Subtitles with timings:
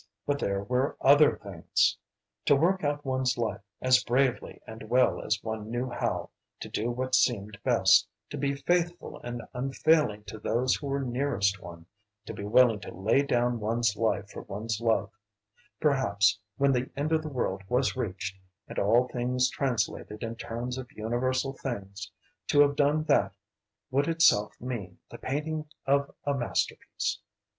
[0.25, 1.95] But there were other things!
[2.45, 6.31] To work out one's life as bravely and well as one knew how,
[6.61, 11.61] to do what seemed best, to be faithful and unfailing to those who were nearest
[11.61, 11.85] one,
[12.25, 15.11] to be willing to lay down one's life for one's love,
[15.79, 18.35] perhaps when the end of the world was reached,
[18.67, 22.09] and all things translated in terms of universal things,
[22.47, 23.33] to have done that
[23.91, 27.19] would itself mean the painting of a masterpiece.